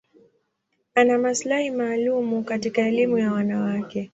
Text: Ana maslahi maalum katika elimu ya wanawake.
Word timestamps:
Ana 0.95 1.17
maslahi 1.17 1.71
maalum 1.71 2.43
katika 2.43 2.81
elimu 2.87 3.17
ya 3.17 3.31
wanawake. 3.33 4.09